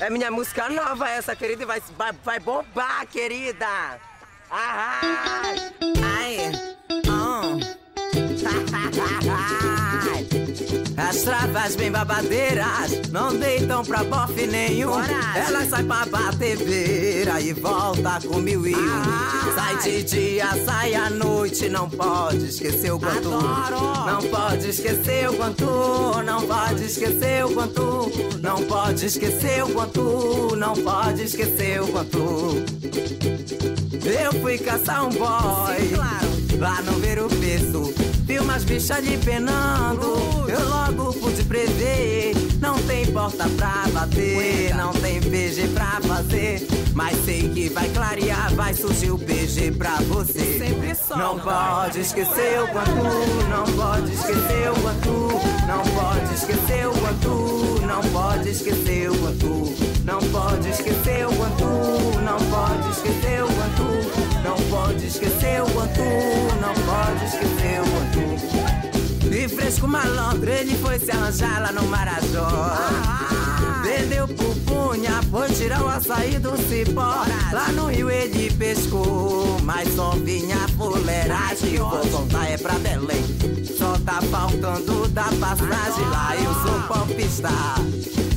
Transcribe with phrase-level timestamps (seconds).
[0.00, 3.98] É minha música nova essa, querida, e vai, vai, vai bombar, querida.
[4.50, 5.56] Ai,
[6.02, 6.52] ai,
[7.08, 7.78] oh.
[10.96, 14.90] As travas bem babadeiras não deitam pra bofe nenhum.
[14.90, 15.42] Coragem.
[15.46, 18.78] Elas saem pra bater beira e volta com mil e um.
[18.78, 19.54] Ai.
[19.54, 23.32] Sai de dia, sai à noite, não pode esquecer o quanto.
[23.32, 24.06] Adoro.
[24.06, 28.10] Não pode esquecer o quanto, não pode esquecer o quanto,
[28.40, 32.18] não pode esquecer o quanto, não pode esquecer o quanto.
[34.04, 35.76] Eu fui caçar um boy.
[35.80, 36.28] Sim, claro.
[36.58, 37.92] Lá no ver o peso,
[38.24, 40.00] vi umas bichas de penando.
[40.00, 40.37] Cruz.
[40.48, 42.34] Eu logo pude prever.
[42.60, 46.66] Não tem porta pra bater, não tem PG pra fazer.
[46.94, 50.58] Mas sei que vai clarear, vai surgir o PG pra você.
[50.58, 51.16] Sempre só.
[51.16, 52.90] Não pode esquecer o quanto,
[53.48, 55.10] não pode esquecer o quanto,
[55.66, 58.87] não pode esquecer o quanto, não pode esquecer
[69.78, 72.48] fresco malandro, ele foi se arranjar lá no Marajó.
[73.82, 77.24] Vendeu pupunha, foi tirar o açaí do cipó.
[77.52, 81.76] Lá no rio ele pescou, mas só vinha fuleiragem.
[81.78, 83.24] Vou contar é pra Belém.
[83.78, 86.34] Só tá faltando da passagem lá.
[86.36, 87.76] Eu sou popstar,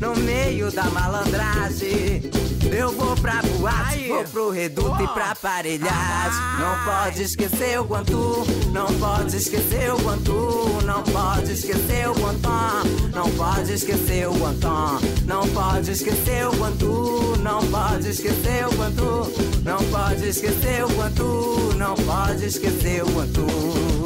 [0.00, 2.30] no meio da malandragem.
[2.70, 6.40] Eu vou pra boate, vou pro reduto e pra aparelhagem.
[6.58, 12.48] Não pode esquecer o quanto, não pode esquecer o quanto, não pode esquecer o quanto,
[13.14, 14.68] não pode esquecer o quanto,
[15.28, 19.32] não pode esquecer o quanto, não pode esquecer o quanto,
[19.64, 24.05] não pode esquecer o quanto, não pode esquecer o quanto.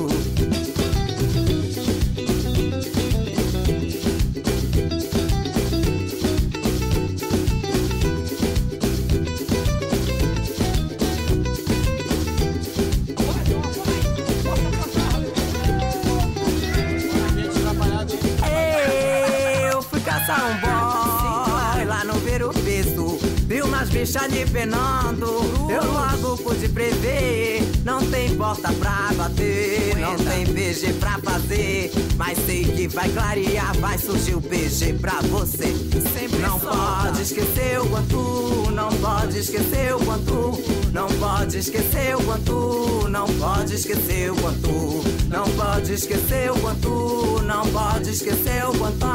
[20.30, 23.18] Eu fui caçar um boy lá no ver o peso.
[23.46, 25.27] Vi umas bichas de penando.
[25.68, 27.63] Eu logo pude prever.
[27.85, 31.91] Não tem porta pra bater, não tem PG pra fazer.
[32.17, 35.74] Mas sei que vai clarear, vai surgir o PG pra você.
[36.13, 36.77] Sempre Não solta.
[37.07, 40.52] pode esquecer o quanto, não pode esquecer o quanto,
[40.92, 47.42] não pode esquecer o quanto, não pode esquecer o quanto, não pode esquecer o quanto,
[47.45, 49.06] não pode esquecer o quanto,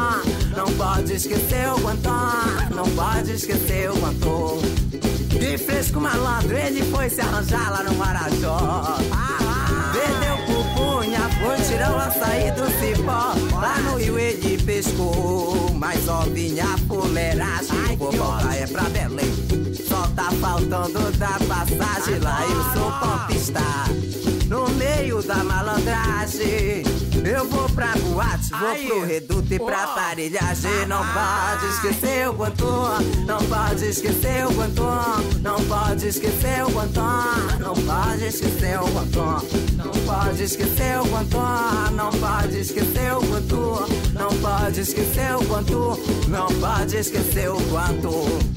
[0.56, 4.62] não pode esquecer o quanto, não pode esquecer o quanto.
[5.38, 8.98] De fresco malandro, ele foi se arranjar lá no Marajó.
[9.92, 13.34] Perdeu pupunha, foi tirar o açaí do cipó.
[13.60, 17.78] Lá no rio ele pescou, mas só vinha fuleiragem.
[17.88, 19.75] Ai, Vou que voltar é pra Belém.
[20.16, 22.40] Tá faltando da passagem lá.
[22.44, 23.90] Eu sou popstar,
[24.48, 26.84] no meio da malandragem.
[27.26, 30.86] Eu vou pra boate, vou pro reduto e pra aparelhagem.
[30.88, 32.66] Não pode esquecer o quanto,
[33.26, 34.84] não pode esquecer o quanto,
[35.42, 37.02] não pode esquecer o quanto,
[37.66, 41.38] não pode esquecer o quanto, não pode esquecer o quanto,
[41.94, 46.00] não pode esquecer o quanto, não pode esquecer o quanto,
[46.30, 48.12] não pode esquecer o quanto.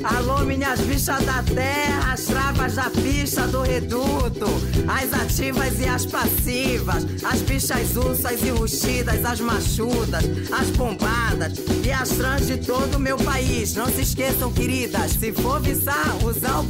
[0.05, 4.47] Alô, minhas bichas da terra, as travas da pista do reduto,
[4.87, 11.91] as ativas e as passivas, as bichas ursas e rustidas, as machudas, as bombadas e
[11.91, 13.75] as trans de todo o meu país.
[13.75, 16.69] Não se esqueçam, queridas, se for visar, usar o.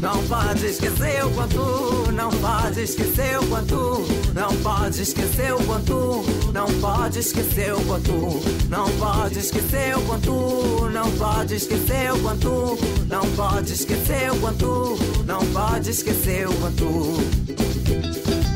[0.00, 6.24] Não pode esquecer o quanto, não pode esquecer o quanto, não pode esquecer o quanto,
[6.52, 12.78] não pode esquecer o quanto, não pode esquecer o quanto, não pode esquecer o quanto,
[13.08, 18.55] não pode esquecer o quanto, não pode esquecer o quanto.